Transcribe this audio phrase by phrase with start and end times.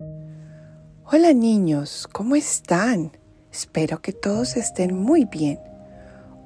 [0.00, 3.10] Hola niños, ¿cómo están?
[3.50, 5.58] Espero que todos estén muy bien.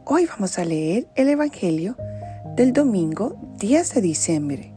[0.07, 1.96] Hoy vamos a leer el Evangelio
[2.57, 4.73] del domingo 10 de diciembre,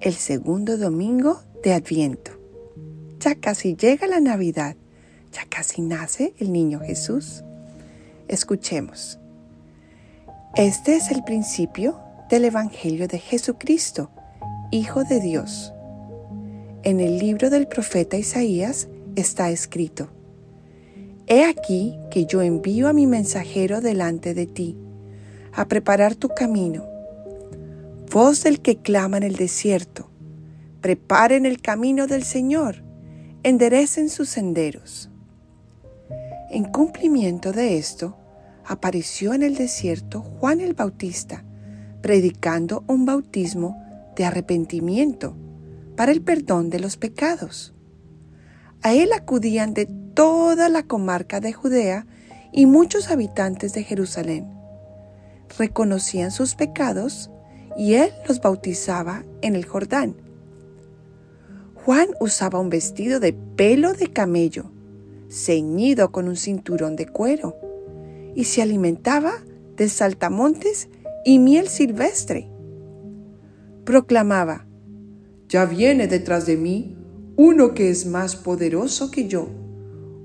[0.00, 2.32] el segundo domingo de Adviento.
[3.20, 4.74] Ya casi llega la Navidad,
[5.30, 7.44] ya casi nace el niño Jesús.
[8.26, 9.20] Escuchemos.
[10.56, 14.10] Este es el principio del Evangelio de Jesucristo,
[14.72, 15.72] Hijo de Dios.
[16.84, 20.08] En el libro del profeta Isaías está escrito,
[21.28, 24.76] He aquí que yo envío a mi mensajero delante de ti,
[25.52, 26.84] a preparar tu camino.
[28.10, 30.10] Voz del que clama en el desierto,
[30.80, 32.82] preparen el camino del Señor,
[33.44, 35.08] enderecen sus senderos.
[36.50, 38.16] En cumplimiento de esto,
[38.66, 41.44] apareció en el desierto Juan el Bautista,
[42.00, 43.80] predicando un bautismo
[44.16, 45.36] de arrepentimiento
[45.96, 47.74] para el perdón de los pecados.
[48.82, 52.06] A él acudían de toda la comarca de Judea
[52.52, 54.52] y muchos habitantes de Jerusalén.
[55.58, 57.30] Reconocían sus pecados
[57.76, 60.16] y él los bautizaba en el Jordán.
[61.84, 64.70] Juan usaba un vestido de pelo de camello,
[65.30, 67.56] ceñido con un cinturón de cuero
[68.34, 69.32] y se alimentaba
[69.76, 70.88] de saltamontes
[71.24, 72.48] y miel silvestre.
[73.84, 74.66] Proclamaba,
[75.52, 76.96] Ya viene detrás de mí
[77.36, 79.50] uno que es más poderoso que yo,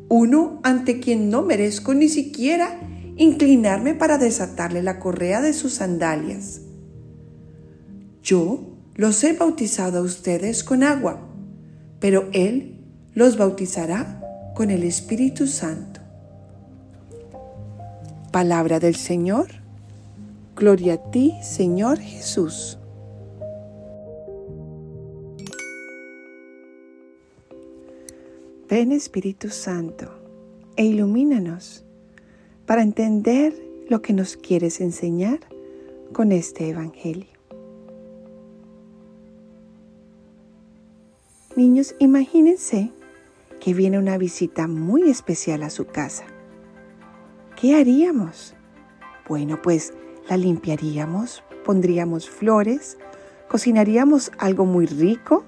[0.07, 2.79] uno ante quien no merezco ni siquiera
[3.17, 6.61] inclinarme para desatarle la correa de sus sandalias.
[8.23, 11.19] Yo los he bautizado a ustedes con agua,
[11.99, 12.79] pero Él
[13.13, 14.21] los bautizará
[14.55, 15.99] con el Espíritu Santo.
[18.31, 19.47] Palabra del Señor.
[20.55, 22.77] Gloria a ti, Señor Jesús.
[28.69, 30.11] Ven Espíritu Santo
[30.75, 31.85] e ilumínanos
[32.65, 33.53] para entender
[33.87, 35.39] lo que nos quieres enseñar
[36.11, 37.29] con este Evangelio.
[41.55, 42.91] Niños, imagínense
[43.61, 46.25] que viene una visita muy especial a su casa.
[47.55, 48.53] ¿Qué haríamos?
[49.29, 49.93] Bueno, pues
[50.27, 52.97] la limpiaríamos, pondríamos flores,
[53.47, 55.45] cocinaríamos algo muy rico,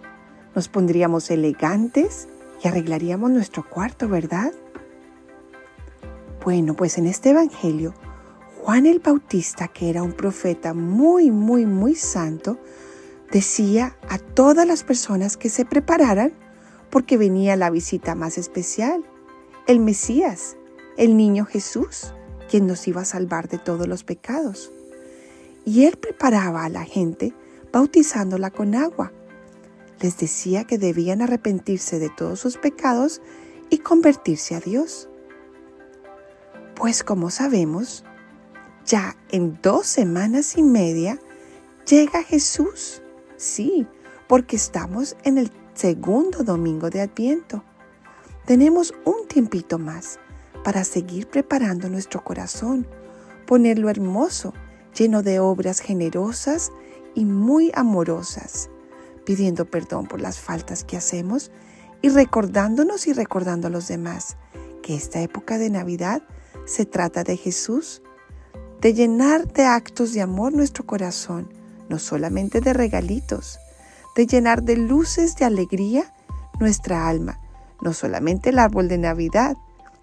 [0.56, 2.30] nos pondríamos elegantes
[2.64, 4.52] y arreglaríamos nuestro cuarto, ¿verdad?
[6.44, 7.94] Bueno, pues en este Evangelio,
[8.62, 12.58] Juan el Bautista, que era un profeta muy, muy, muy santo,
[13.32, 16.34] decía a todas las personas que se prepararan
[16.90, 19.04] porque venía la visita más especial,
[19.68, 20.58] el Mesías,
[20.98, 22.14] el niño Jesús,
[22.50, 24.72] quien nos iba a salvar de todos los pecados.
[25.66, 27.34] Y él preparaba a la gente
[27.72, 29.12] bautizándola con agua.
[30.02, 33.22] Les decía que debían arrepentirse de todos sus pecados
[33.70, 35.10] y convertirse a Dios.
[36.76, 38.06] Pues como sabemos,
[38.86, 41.20] ya en dos semanas y media
[41.86, 43.02] llega Jesús.
[43.36, 43.86] Sí,
[44.28, 47.64] porque estamos en el segundo domingo de Adviento.
[48.46, 50.20] Tenemos un tiempito más
[50.64, 52.88] para seguir preparando nuestro corazón,
[53.46, 54.54] ponerlo hermoso,
[54.98, 56.72] lleno de obras generosas
[57.16, 58.70] y muy amorosas,
[59.30, 61.52] pidiendo perdón por las faltas que hacemos
[62.02, 64.38] y recordándonos y recordando a los demás
[64.82, 66.24] que esta época de Navidad
[66.66, 68.02] se trata de Jesús,
[68.82, 71.48] de llenar de actos de amor nuestro corazón,
[71.90, 73.60] no solamente de regalitos,
[74.16, 76.12] de llenar de luces de alegría
[76.60, 77.40] nuestra alma,
[77.84, 79.58] no solamente el árbol de Navidad,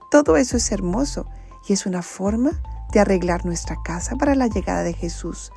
[0.08, 1.26] todo eso es hermoso
[1.68, 2.52] y es una forma
[2.92, 5.50] de arreglar nuestra casa para la llegada de Jesús.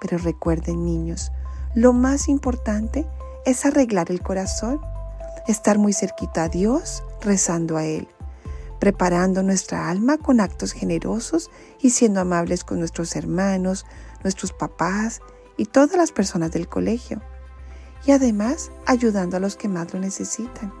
[0.00, 1.30] Pero recuerden niños,
[1.74, 3.06] lo más importante
[3.46, 4.80] es arreglar el corazón,
[5.46, 8.08] estar muy cerquita a Dios, rezando a Él,
[8.80, 11.48] preparando nuestra alma con actos generosos
[11.80, 13.86] y siendo amables con nuestros hermanos,
[14.24, 15.20] nuestros papás
[15.56, 17.22] y todas las personas del colegio.
[18.04, 20.72] Y además ayudando a los que más lo necesitan.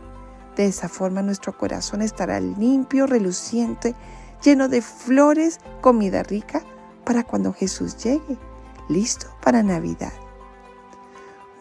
[0.56, 3.94] De esa forma nuestro corazón estará limpio, reluciente,
[4.42, 6.62] lleno de flores, comida rica
[7.04, 8.36] para cuando Jesús llegue,
[8.88, 10.12] listo para Navidad.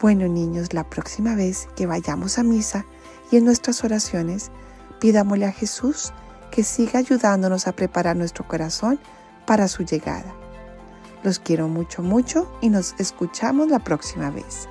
[0.02, 2.86] Bueno niños, la próxima vez que vayamos a misa
[3.32, 4.50] y en nuestras oraciones,
[5.02, 6.14] pidámosle a Jesús
[6.52, 8.98] que siga ayudándonos a preparar nuestro corazón
[9.46, 10.34] para su llegada.
[11.22, 14.70] Los quiero mucho, mucho y nos escuchamos la próxima vez.